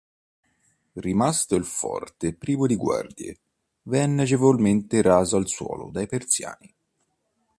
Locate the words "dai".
5.91-6.07